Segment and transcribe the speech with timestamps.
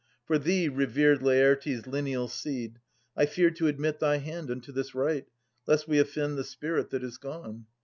[0.25, 2.79] For thee, revered LaSrtes' lineal seed,
[3.15, 5.27] I fear to admit thy hand unto this rite.
[5.67, 7.67] Lest we offend the spirit that is gone.